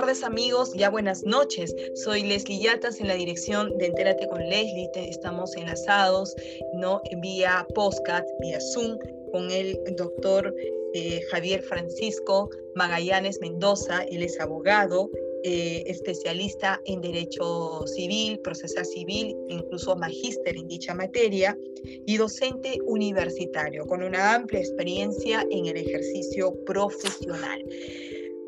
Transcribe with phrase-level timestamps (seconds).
[0.00, 1.72] Tardes amigos, ya buenas noches.
[1.94, 4.90] Soy Leslie Yatas en la dirección de Entérate con Leslie.
[4.96, 6.34] Estamos enlazados
[6.74, 7.00] ¿no?
[7.18, 8.98] vía postcat, vía Zoom,
[9.30, 10.52] con el doctor
[10.94, 14.02] eh, Javier Francisco Magallanes Mendoza.
[14.10, 15.12] Él es abogado,
[15.44, 23.86] eh, especialista en derecho civil, procesal civil, incluso magíster en dicha materia y docente universitario
[23.86, 27.64] con una amplia experiencia en el ejercicio profesional.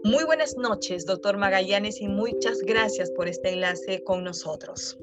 [0.04, 4.98] Muy buenas noches, doctor Magallanes, y muchas gracias por este enlace con nosotros.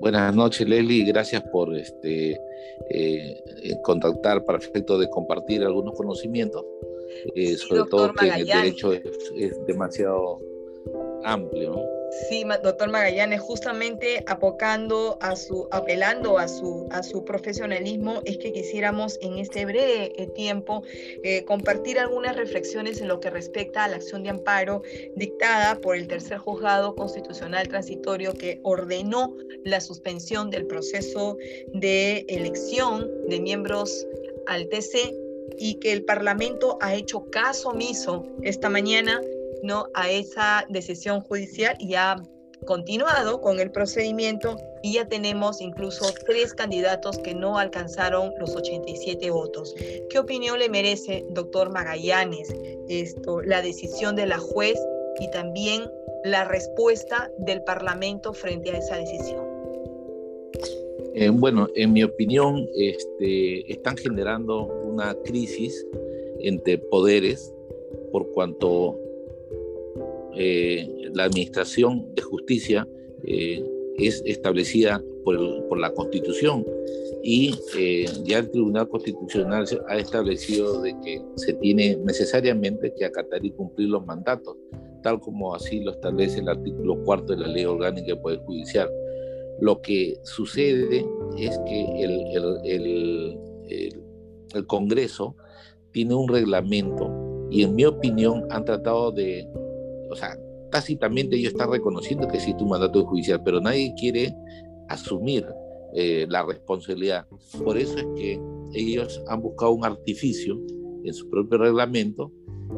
[0.00, 2.40] Buenas noches, Leslie, gracias por este,
[2.90, 3.40] eh,
[3.82, 6.64] contactar para efecto de compartir algunos conocimientos,
[7.34, 9.02] eh, sobre todo que el derecho es,
[9.36, 10.40] es demasiado
[11.24, 11.70] amplio.
[11.72, 11.97] ¿no?
[12.10, 18.52] Sí, doctor Magallanes, justamente apocando a su, apelando a su, a su profesionalismo, es que
[18.52, 20.82] quisiéramos en este breve eh, tiempo
[21.22, 24.82] eh, compartir algunas reflexiones en lo que respecta a la acción de amparo
[25.16, 31.36] dictada por el tercer juzgado constitucional transitorio que ordenó la suspensión del proceso
[31.74, 34.06] de elección de miembros
[34.46, 35.14] al TC
[35.58, 39.20] y que el Parlamento ha hecho caso omiso esta mañana
[39.62, 39.86] ¿no?
[39.94, 42.16] a esa decisión judicial y ha
[42.66, 49.30] continuado con el procedimiento y ya tenemos incluso tres candidatos que no alcanzaron los 87
[49.30, 49.74] votos.
[50.10, 52.54] ¿Qué opinión le merece, doctor Magallanes,
[52.88, 54.78] esto, la decisión de la juez
[55.20, 55.90] y también
[56.24, 59.46] la respuesta del Parlamento frente a esa decisión?
[61.14, 65.86] Eh, bueno, en mi opinión, este, están generando una crisis
[66.40, 67.52] entre poderes
[68.12, 68.96] por cuanto
[70.36, 72.86] eh, la administración de justicia
[73.24, 73.64] eh,
[73.96, 76.64] es establecida por, la Constitución
[77.22, 83.44] y eh, ya el Tribunal Constitucional ha establecido de que se tiene necesariamente que acatar
[83.44, 84.56] y cumplir los mandatos,
[85.02, 88.88] tal como así lo establece el artículo cuarto de la Ley Orgánica del Poder Judicial.
[89.60, 91.04] Lo que sucede
[91.36, 93.38] es que el, el,
[94.54, 95.36] el Congreso
[95.92, 97.10] tiene un reglamento
[97.50, 99.48] y en mi opinión han tratado de
[100.10, 100.38] o sea,
[100.70, 104.34] tácitamente ellos están reconociendo que existe un mandato judicial, pero nadie quiere
[104.88, 105.46] asumir
[105.94, 107.26] eh, la responsabilidad.
[107.64, 108.40] Por eso es que
[108.74, 110.60] ellos han buscado un artificio
[111.04, 112.32] en su propio reglamento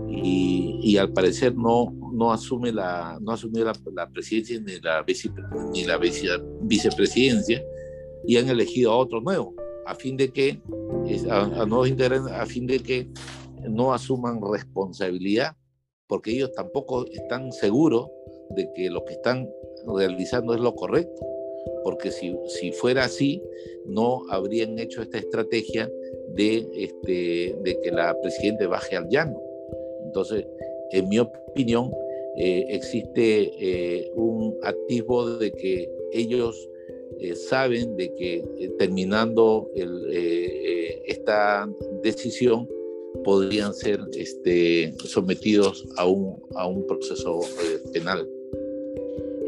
[0.08, 5.04] y, al parecer no, no asume la, no asumió la, presidencia ni la,
[5.72, 5.98] ni la
[6.62, 7.62] vicepresidencia
[8.26, 9.54] y han elegido a otro nuevo
[9.86, 10.60] a fin de que
[11.30, 13.08] a fin de que
[13.68, 15.56] no asuman responsabilidad
[16.10, 18.08] porque ellos tampoco están seguros
[18.50, 19.48] de que lo que están
[19.96, 21.24] realizando es lo correcto,
[21.84, 23.40] porque si, si fuera así,
[23.86, 25.88] no habrían hecho esta estrategia
[26.34, 29.40] de, este, de que la presidenta baje al llano.
[30.04, 30.44] Entonces,
[30.90, 31.92] en mi opinión,
[32.36, 36.68] eh, existe eh, un activo de que ellos
[37.20, 38.42] eh, saben de que
[38.78, 39.70] terminando
[41.06, 41.68] esta
[42.02, 42.68] decisión,
[43.24, 48.28] podrían ser este, sometidos a un, a un proceso eh, penal.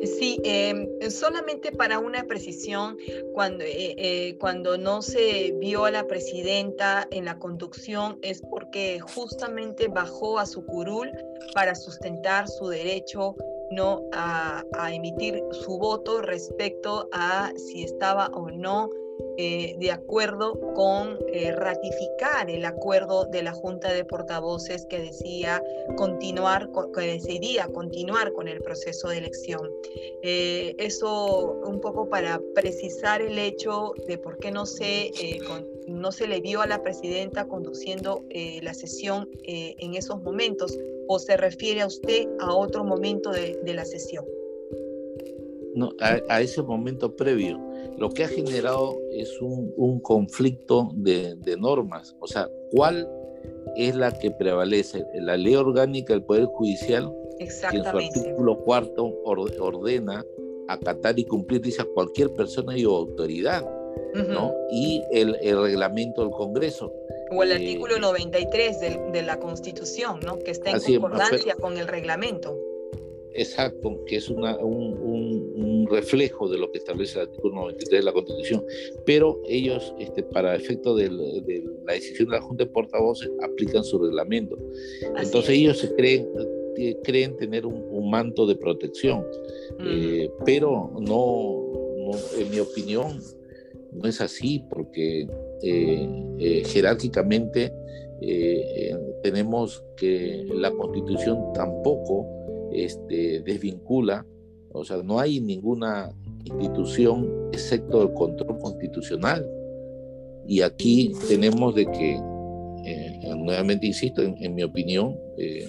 [0.04, 2.96] Sí, em, solamente para una precisión,
[3.34, 8.98] cuando, eh, eh, cuando no se vio a la presidenta en la conducción es porque
[8.98, 11.12] justamente bajó a su curul
[11.54, 13.36] para sustentar su derecho
[13.70, 18.90] no a emitir su voto respecto a si estaba o no
[19.38, 25.62] eh, de acuerdo con eh, ratificar el acuerdo de la Junta de Portavoces que decía
[25.96, 29.70] continuar, que decidía continuar con el proceso de elección.
[30.22, 35.10] Eh, eso un poco para precisar el hecho de por qué no se,
[35.86, 38.24] no se le vio a la presidenta conduciendo
[38.62, 43.84] la sesión en esos momentos o se refiere a usted a otro momento de, la
[43.84, 44.24] sesión.
[45.74, 52.16] No, a ese momento previo lo que ha generado es un, conflicto de, normas.
[52.20, 53.08] O sea, ¿cuál
[53.76, 55.04] es la que prevalece?
[55.14, 60.24] La ley orgánica del Poder Judicial, que en su artículo cuarto ordena
[60.68, 63.64] acatar y cumplir, dice a cualquier persona y autoridad,
[64.14, 64.52] ¿no?
[64.70, 66.92] Y el, reglamento del Congreso.
[67.30, 70.38] O el eh, artículo 93 de, de, la Constitución, ¿no?
[70.38, 72.58] Que está en concordancia con el reglamento.
[73.34, 75.52] exacto, que es una, un, un,
[75.92, 78.64] reflejo de lo que establece el artículo 93 de la Constitución,
[79.04, 83.98] pero ellos, este, para efecto de, la decisión de la Junta de Portavoces, aplican su
[83.98, 84.56] reglamento.
[85.16, 86.28] Entonces ellos se creen,
[86.76, 89.24] eh, creen tener un, manto de protección,
[89.86, 93.20] eh, pero no, en mi opinión,
[93.92, 95.26] no es así, porque
[95.62, 97.72] eh, jerárquicamente
[99.22, 102.26] tenemos que la Constitución tampoco
[102.72, 104.26] este, desvincula,
[104.72, 106.10] o sea, no hay ninguna
[106.44, 109.46] institución excepto el control constitucional.
[110.46, 112.20] Y aquí tenemos de que,
[112.84, 115.68] eh, nuevamente insisto, en, mi opinión, eh,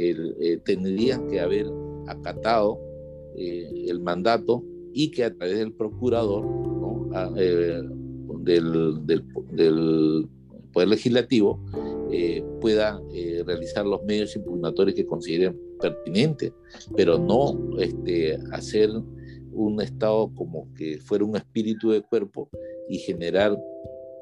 [0.00, 1.66] eh, tendrían que haber
[2.06, 2.80] acatado
[3.36, 6.44] el mandato y que a través del procurador
[7.14, 10.28] ah, del, del,
[10.72, 11.60] Poder Legislativo
[12.60, 13.00] pueda
[13.46, 16.52] realizar los medios impugnatorios que consideren pertinente,
[16.96, 18.90] pero no este, hacer
[19.52, 22.48] un estado como que fuera un espíritu de cuerpo
[22.88, 23.58] y generar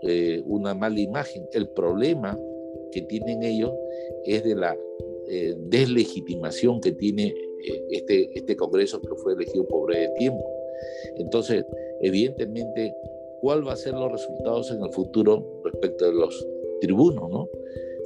[0.02, 1.46] eh, una mala imagen.
[1.52, 2.38] El problema
[2.92, 3.72] que tienen ellos
[4.24, 4.76] es de la
[5.28, 10.44] eh, deslegitimación que tiene eh, este, este Congreso que fue elegido por breve tiempo.
[11.16, 11.64] Entonces,
[12.00, 12.94] evidentemente,
[13.40, 16.46] ¿cuál va a ser los resultados en el futuro respecto de los
[16.80, 17.48] tribunos, no?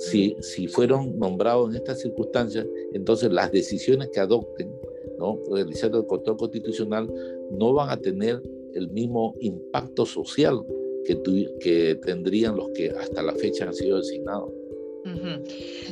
[0.00, 4.72] Si, si fueron nombrados en estas circunstancias, entonces las decisiones que adopten,
[5.18, 5.38] ¿no?
[5.52, 7.12] realizando el control constitucional,
[7.50, 8.42] no van a tener
[8.74, 10.58] el mismo impacto social
[11.04, 11.20] que,
[11.60, 14.50] que tendrían los que hasta la fecha han sido designados.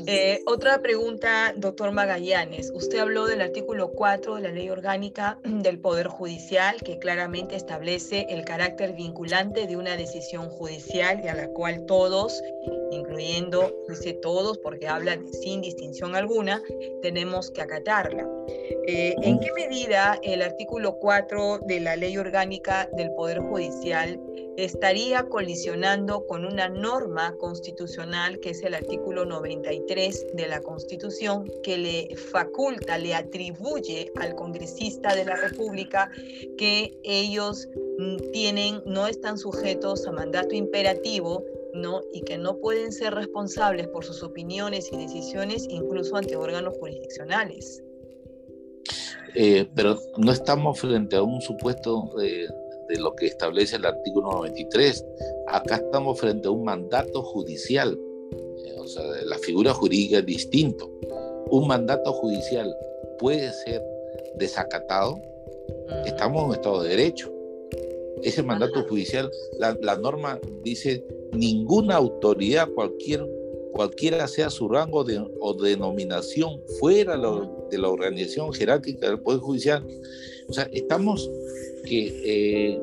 [0.06, 2.70] Eh, otra pregunta, doctor Magallanes.
[2.75, 8.26] Usted habló del artículo 4 de la Ley Orgánica del Poder Judicial, que claramente establece
[8.28, 12.43] el carácter vinculante de una decisión judicial y a la cual todos,
[12.90, 16.62] incluyendo, dice todos porque habla sin distinción alguna,
[17.02, 18.26] tenemos que acatarla.
[18.87, 24.20] Eh, ¿En qué medida el artículo 4 de la Ley Orgánica del Poder Judicial
[24.58, 31.78] estaría colisionando con una norma constitucional que es el artículo 93 de la Constitución que
[31.78, 36.10] le faculta, le atribuye al congresista de la República
[36.56, 37.69] que ellos
[37.99, 41.44] mm, tienen, no están sujetos a mandato imperativo,
[41.75, 42.00] ¿no?
[42.12, 47.84] y que no pueden ser responsables por sus opiniones y decisiones incluso ante órganos jurisdiccionales.
[49.37, 52.49] Eh, pero no estamos frente a un supuesto de
[52.88, 55.05] de lo que establece el artículo 93.
[55.49, 57.99] Acá estamos frente a un mandato judicial,
[58.64, 60.90] eh, o sea, la figura jurídica es distinto.
[61.50, 62.75] Un mandato judicial
[63.19, 63.82] puede ser
[64.37, 65.20] desacatado,
[66.06, 67.32] estamos en un Estado de Derecho.
[68.23, 73.25] Ese mandato judicial, la, norma dice, ninguna autoridad, cualquier,
[73.73, 77.17] cualquiera sea su rango de, o denominación fuera
[77.70, 79.87] de la organización jerárquica del Poder Judicial,
[80.49, 81.31] o sea, estamos
[81.85, 82.81] que eh,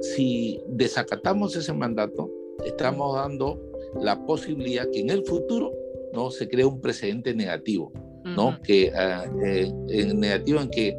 [0.00, 2.30] si desacatamos ese mandato,
[2.64, 3.60] estamos dando
[4.00, 5.72] la posibilidad que en el futuro
[6.12, 7.92] no se cree un precedente negativo,
[8.24, 8.60] ¿no?
[8.62, 9.72] Que ah, eh,
[10.14, 10.96] negativo en que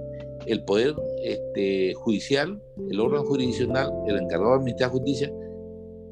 [0.48, 5.32] el poder este, judicial, el órgano jurisdiccional, el encargado de administrar justicia,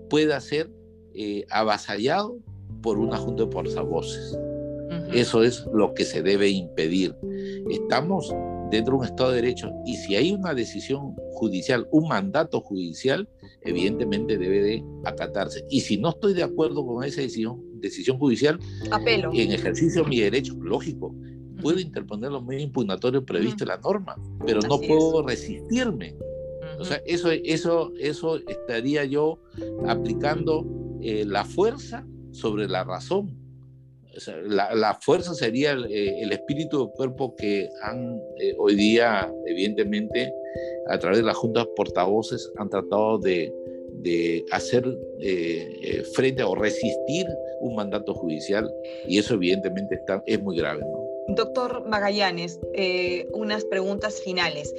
[0.09, 0.69] pueda ser
[1.13, 2.37] eh, avasallado
[2.81, 4.37] por una junta de portavoces.
[5.13, 7.15] Eso es lo que se debe impedir.
[7.69, 8.33] Estamos
[8.71, 9.71] dentro de un Estado de Derecho.
[9.85, 13.29] Y si hay una decisión judicial, un mandato judicial,
[13.61, 15.65] evidentemente debe de acatarse.
[15.69, 18.59] Y si no estoy de acuerdo con esa decisión, decisión judicial,
[18.89, 19.31] Apelo.
[19.33, 21.13] en ejercicio de mi derecho, lógico,
[21.61, 26.15] puedo interponer los medios impugnatorios previstos en la norma, pero no puedo resistirme.
[26.79, 29.39] O sea, eso, eso, eso estaría yo
[29.87, 30.65] aplicando
[31.01, 33.40] eh, la fuerza sobre la razón
[34.45, 40.33] la, fuerza sería eh, el, espíritu del cuerpo que han eh, hoy día, evidentemente,
[40.87, 43.51] a través de las juntas portavoces, han tratado de,
[44.51, 44.83] hacer
[45.19, 47.27] eh, frente o resistir
[47.59, 48.67] un mandato judicial
[49.07, 50.81] y eso evidentemente está, es muy grave.
[51.27, 52.59] Doctor Magallanes,
[53.33, 54.73] unas preguntas finales.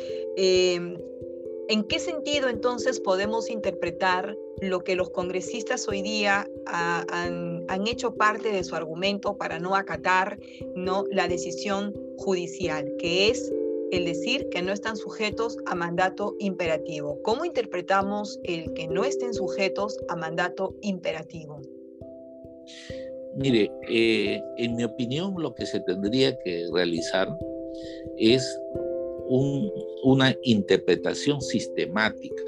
[1.69, 8.53] ¿En qué sentido entonces podemos interpretar lo que los congresistas hoy día han, hecho parte
[8.53, 10.39] de su argumento para no acatar
[10.75, 11.05] ¿no?
[11.11, 13.53] la decisión judicial, que es
[13.91, 17.21] el decir que no están sujetos a mandato imperativo?
[17.23, 21.61] ¿Cómo interpretamos el que no estén sujetos a mandato imperativo?
[23.37, 27.29] Mire, eh, en mi opinión lo que se tendría que realizar
[28.19, 28.61] es
[30.03, 32.43] una interpretación sistemática.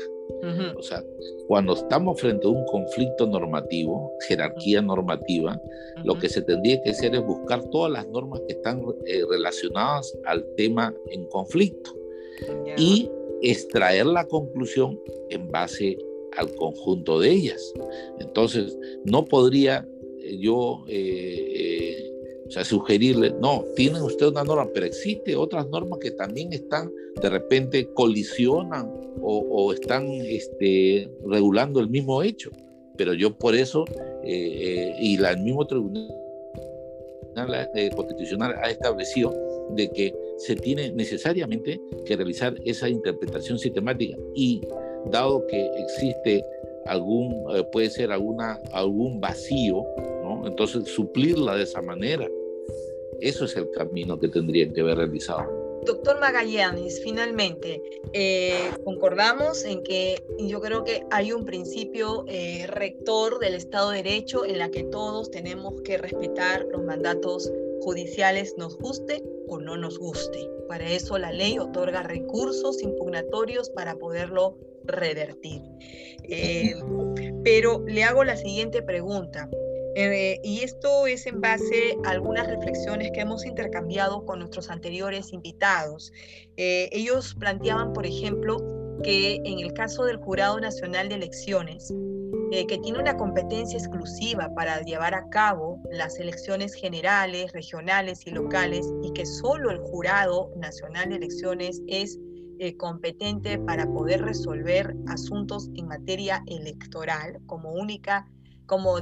[0.76, 1.02] O sea,
[1.46, 5.58] cuando estamos frente a un conflicto normativo, jerarquía normativa,
[6.04, 10.16] lo que se tendría que hacer es buscar todas las normas que están eh, relacionadas
[10.26, 11.96] al tema en conflicto
[12.76, 13.10] y
[13.42, 15.00] extraer la conclusión
[15.30, 15.96] en base
[16.36, 17.72] al conjunto de ellas.
[18.18, 19.88] Entonces, no podría
[20.18, 21.83] eh, yo eh,
[22.54, 27.28] sea, sugerirle, no, tiene usted una norma, pero existe otras normas que también están, de
[27.28, 32.50] repente colisionan o, están este, regulando el mismo hecho.
[32.96, 33.84] Pero yo por eso,
[34.23, 36.08] eh, eh, y la, el mismo tribunal
[37.75, 39.34] eh, constitucional ha establecido
[39.70, 44.61] de que se tiene necesariamente que realizar esa interpretación sistemática y
[45.11, 46.44] dado que existe
[46.87, 49.82] algún, puede ser alguna, algún vacío,
[50.23, 50.46] ¿no?
[50.46, 52.28] entonces suplirla de esa manera.
[53.21, 55.64] Eso es el camino que tendrían que haber realizado.
[55.85, 57.83] Doctor Magallanes, finalmente,
[58.14, 64.02] eh, concordamos en que yo creo que hay un principio eh, rector del Estado de
[64.02, 67.52] Derecho en la que todos tenemos que respetar los mandatos
[67.83, 70.49] judiciales, nos guste o no nos guste.
[70.68, 75.61] Para eso la ley otorga recursos impugnatorios para poderlo revertir.
[76.23, 76.75] Eh,
[77.42, 79.50] pero le hago la siguiente pregunta.
[79.96, 85.32] Eh, y esto es en base a algunas reflexiones que hemos intercambiado con nuestros anteriores
[85.32, 86.12] invitados.
[86.56, 88.56] Eh, ellos planteaban, por ejemplo,
[89.04, 91.92] que en el caso del Jurado Nacional de Elecciones,
[92.50, 98.30] eh, que tiene una competencia exclusiva para llevar a cabo las elecciones generales, regionales y
[98.30, 102.18] locales, y que solo el Jurado Nacional de Elecciones es
[102.78, 108.26] competente para poder resolver asuntos en materia electoral como única
[108.66, 108.97] como,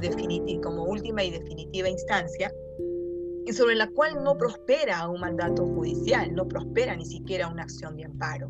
[0.61, 2.51] como última y definitiva instancia,
[3.45, 7.97] y sobre la cual no prospera un mandato judicial, no prospera ni siquiera una acción
[7.97, 8.49] de amparo.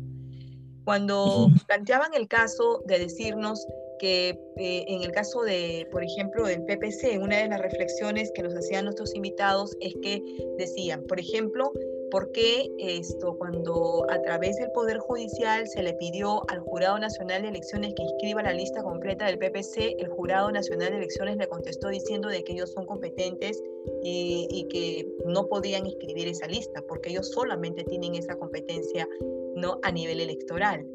[0.84, 3.66] Cuando planteaban el caso de decirnos
[3.98, 8.42] que eh, en el caso de, por ejemplo, del PPC, una de las reflexiones que
[8.42, 10.22] nos hacían nuestros invitados es que
[10.58, 11.72] decían, por ejemplo,
[12.14, 17.42] ¿Por qué esto cuando a través del Poder Judicial se le pidió al Jurado Nacional
[17.42, 21.48] de Elecciones que inscriba la lista completa del PPC, el Jurado Nacional de Elecciones le
[21.48, 23.60] contestó diciendo de que ellos son competentes
[24.04, 29.08] y, que no podían inscribir esa lista porque ellos solamente tienen esa competencia
[29.56, 30.86] no a nivel electoral?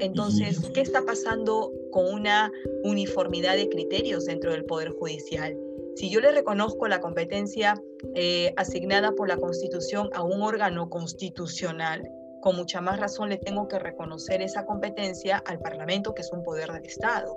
[0.00, 2.52] Entonces, ¿qué está pasando con una
[2.84, 5.56] uniformidad de criterios dentro del Poder Judicial?
[6.00, 7.78] Si yo le reconozco la competencia
[8.14, 13.68] eh, asignada por la Constitución a un órgano constitucional, con mucha más razón le tengo
[13.68, 17.36] que reconocer esa competencia al Parlamento, que es un poder del Estado.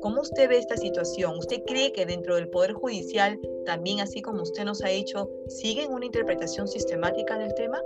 [0.00, 1.36] ¿Cómo usted ve esta situación?
[1.36, 5.92] ¿Usted cree que dentro del Poder Judicial, también así como usted nos ha dicho, siguen
[5.92, 7.82] una interpretación sistemática del tema?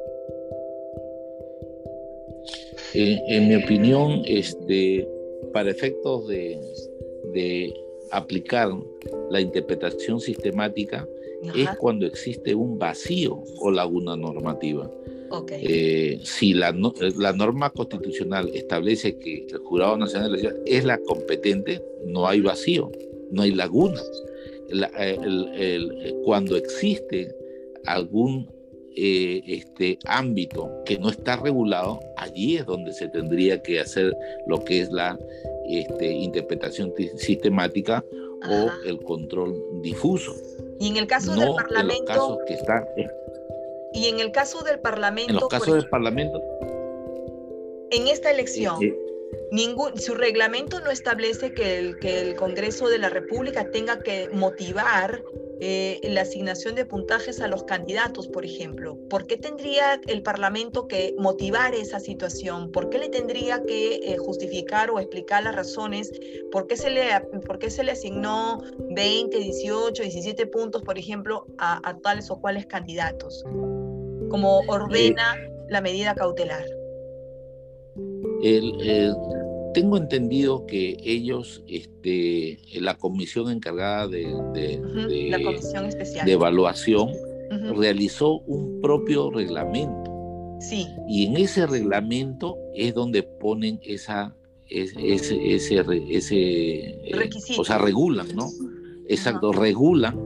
[2.93, 5.09] en mi opinión, este,
[5.53, 6.61] para efectos de,
[7.33, 7.75] de
[8.17, 8.71] aplicar
[9.31, 11.07] la interpretación sistemática
[11.55, 14.91] es cuando existe un vacío o laguna normativa.
[15.51, 16.73] Eh, si la,
[17.17, 22.41] la, norma constitucional establece que el Jurado Nacional de Elecciones es la competente, no hay
[22.41, 22.93] vacío,
[23.33, 24.01] no hay laguna.
[24.71, 27.35] Eh, cuando existe
[27.85, 28.49] algún
[28.97, 34.63] eh, este ámbito que no está regulado, allí es donde se tendría que hacer lo
[34.65, 35.19] que es la
[35.67, 38.05] este, interpretación sistemática
[38.49, 40.35] o el control difuso.
[40.79, 42.13] Y en el caso del Parlamento.
[42.13, 42.85] En los casos que están.
[43.93, 45.33] y en el caso del Parlamento.
[45.33, 46.41] En los casos del Parlamento.
[47.91, 48.83] En esta elección.
[48.83, 48.97] Eh,
[49.51, 54.29] ningún, su reglamento no establece que el, que el Congreso de la República tenga que
[54.33, 55.23] motivar
[55.61, 58.99] eh, la asignación de puntajes a los candidatos, por ejemplo.
[59.09, 62.73] ¿Por qué tendría el Parlamento que motivar esa situación?
[62.73, 66.13] ¿Por qué le tendría que eh, justificar o explicar las razones?
[66.51, 67.05] ¿Por qué, se le,
[67.47, 72.67] ¿Por qué se le asignó 20, 18, 17 puntos, por ejemplo, a, tales o cuales
[72.67, 73.45] candidatos?
[74.29, 75.37] Como ordena
[75.69, 76.65] la medida cautelar.
[78.43, 79.15] el,
[79.75, 84.81] tengo entendido que ellos, este, la comisión encargada de, de,
[86.27, 87.11] evaluación,
[87.77, 90.11] realizó un propio reglamento.
[90.61, 90.87] Sí.
[91.09, 94.35] Y en ese reglamento es donde ponen esa,
[94.69, 97.61] ese, ese, ese, requisito.
[97.61, 98.49] o sea, regulan, ¿no?
[99.09, 100.19] Exacto, regulan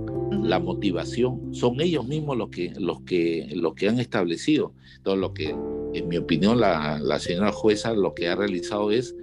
[0.43, 1.55] la motivación.
[1.55, 4.73] Son ellos mismos los que, los que, los que han establecido.
[5.03, 5.55] todo lo que,
[5.95, 9.15] en mi opinión, la, la señora jueza lo que ha realizado es,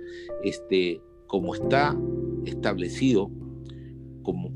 [0.44, 1.98] este, como está
[2.46, 3.30] establecido
[4.26, 4.52] como,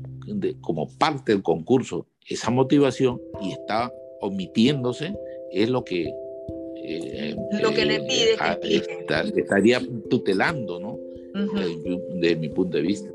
[0.60, 5.14] como parte del concurso, esa motivación y está omitiéndose,
[5.52, 6.12] es lo que
[6.82, 8.36] eh, lo que le pide
[9.36, 10.98] estaría tutelando, ¿no?
[12.20, 13.08] de mi punto de vista.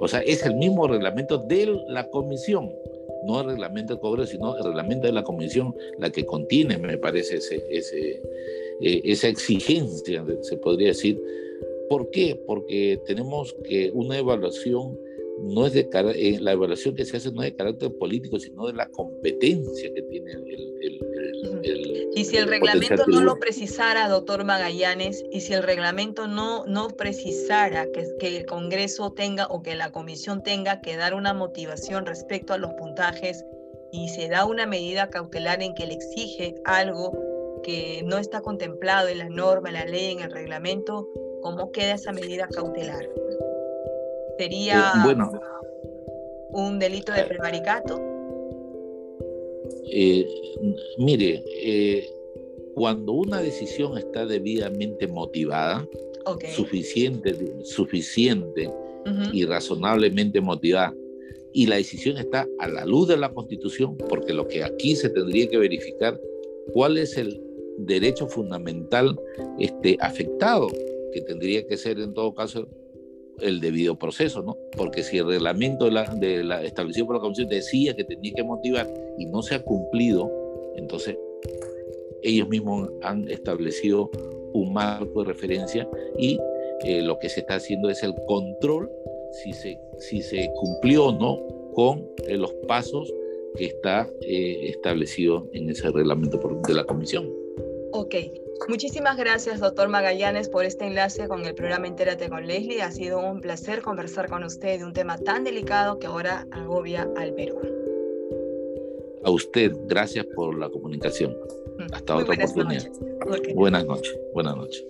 [0.00, 2.70] O sea, es el mismo reglamento de la comisión,
[3.24, 6.98] no el reglamento del Congreso, sino el reglamento de la comisión, la que contiene, me
[6.98, 8.20] parece, ese, ese,
[8.80, 11.20] eh, esa exigencia, se podría decir.
[11.88, 12.40] ¿Por qué?
[12.46, 14.98] Porque tenemos que una evaluación
[15.42, 18.66] no es de eh, la evaluación que se hace no es de carácter político, sino
[18.66, 21.02] de la competencia que tiene el,
[22.14, 26.88] y si el, reglamento no lo precisara, doctor Magallanes, y si el reglamento no, no
[26.88, 32.04] precisara que, que el Congreso tenga o que la Comisión tenga que dar una motivación
[32.04, 33.44] respecto a los puntajes
[33.92, 37.12] y se da una medida cautelar en que le exige algo
[37.62, 41.08] que no está contemplado en la norma, en la ley, en el reglamento,
[41.42, 43.08] ¿cómo queda esa medida cautelar?
[44.42, 45.40] ¿Sería eh, bueno,
[46.50, 48.00] un delito de eh, prevaricato?
[49.88, 50.26] Eh,
[50.98, 51.44] mire,
[52.74, 55.86] cuando una decisión está debidamente motivada,
[56.56, 58.68] suficiente, suficiente
[59.32, 60.92] y razonablemente motivada,
[61.52, 65.08] y la decisión está a la luz de la Constitución, porque lo que aquí se
[65.08, 66.20] tendría que verificar,
[66.72, 67.40] cuál es el
[67.78, 69.16] derecho fundamental
[69.60, 70.66] este, afectado,
[71.12, 72.66] que tendría que ser en todo caso
[73.40, 74.56] el debido proceso, ¿no?
[74.76, 78.42] Porque si el reglamento de la, de establecido por la Comisión decía que tenía que
[78.42, 80.30] motivar y no se ha cumplido,
[80.76, 81.16] entonces
[82.22, 84.10] ellos mismos han establecido
[84.52, 86.38] un marco de referencia y
[86.84, 88.90] eh, lo que se está haciendo es el control
[89.32, 93.12] si se, si se cumplió o no con eh, los pasos
[93.56, 97.30] que está eh, establecido en ese reglamento de la Comisión.
[97.92, 98.14] Ok,
[98.68, 102.82] muchísimas gracias, doctor Magallanes, por este enlace con el programa Entérate con Leslie.
[102.82, 107.08] Ha sido un placer conversar con usted de un tema tan delicado que ahora agobia
[107.16, 107.60] al Perú.
[109.24, 111.36] A usted, gracias por la comunicación.
[111.78, 112.90] Mm, Hasta otra oportunidad.
[113.54, 114.18] Buenas noches.
[114.34, 114.84] Buenas noches.